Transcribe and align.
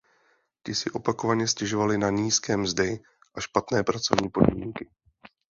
Ti 0.65 0.73
si 0.75 0.89
opakovaně 0.91 1.47
stěžovali 1.47 1.97
na 1.97 2.09
nízké 2.09 2.57
mzdy 2.57 2.99
a 3.35 3.41
špatné 3.41 3.83
pracovní 3.83 4.29
podmínky. 4.29 4.89